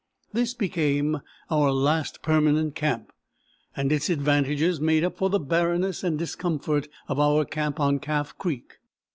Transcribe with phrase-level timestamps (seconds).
[0.33, 1.21] This became
[1.51, 3.11] our last permanent camp,
[3.75, 8.35] and its advantages made up for the barrenness and discomfort of our camp on Calf
[8.39, 8.79] Creek.